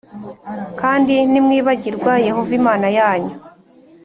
[0.79, 3.33] Kandi nimwibagirwa Yehova Imana yanyu,